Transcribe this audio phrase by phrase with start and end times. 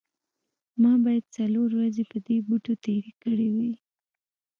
[0.81, 3.73] ما باید څلور ورځې په دې بوټو تیرې کړې وي